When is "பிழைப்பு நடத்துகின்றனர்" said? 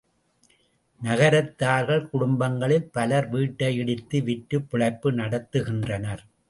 4.69-6.23